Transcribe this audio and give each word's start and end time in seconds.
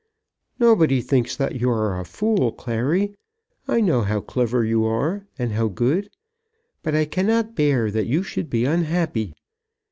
"Nobody 0.57 0.99
thinks 0.99 1.35
that 1.35 1.61
you 1.61 1.69
are 1.69 1.99
a 1.99 2.05
fool, 2.05 2.51
Clary. 2.51 3.13
I 3.67 3.81
know 3.81 4.01
how 4.01 4.19
clever 4.19 4.65
you 4.65 4.83
are, 4.83 5.27
and 5.37 5.51
how 5.51 5.67
good. 5.67 6.09
But 6.81 6.95
I 6.95 7.05
cannot 7.05 7.53
bear 7.53 7.91
that 7.91 8.07
you 8.07 8.23
should 8.23 8.49
be 8.49 8.65
unhappy. 8.65 9.35